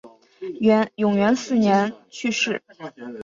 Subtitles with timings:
[0.97, 2.63] 永元四年去世。